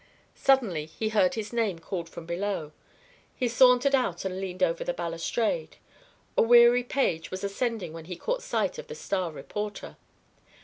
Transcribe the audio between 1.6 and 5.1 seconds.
called from below. He sauntered out and leaned over the